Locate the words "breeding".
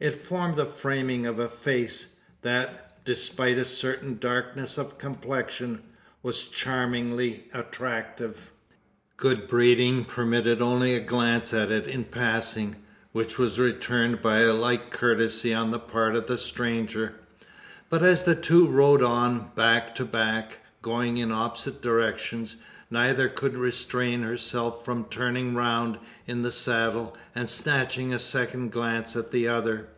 9.48-10.04